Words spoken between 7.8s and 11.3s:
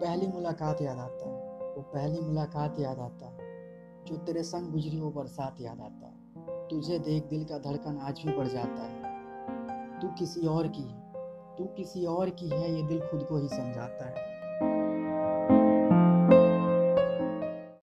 आज भी बढ़ जाता है। तू किसी और की है।